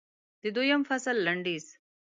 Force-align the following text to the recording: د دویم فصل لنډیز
د 0.41 0.43
دویم 0.55 0.81
فصل 0.89 1.15
لنډیز 1.27 1.65